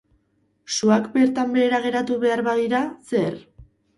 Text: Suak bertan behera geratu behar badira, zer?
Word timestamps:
Suak 0.75 1.09
bertan 1.17 1.51
behera 1.57 1.81
geratu 1.85 2.17
behar 2.25 2.43
badira, 2.47 2.83
zer? 3.13 3.37